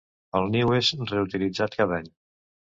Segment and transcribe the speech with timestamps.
[0.39, 2.13] El niu és reutilitzat cada any.